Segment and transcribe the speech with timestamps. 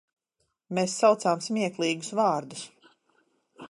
[0.77, 2.69] Mēs saucām smieklīgus vārdus.